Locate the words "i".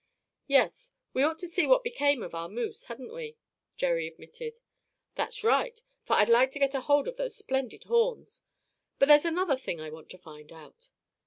9.79-9.91